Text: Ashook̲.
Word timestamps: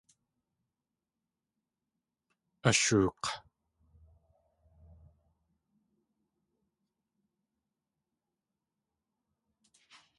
Ashook̲. 2.69 3.23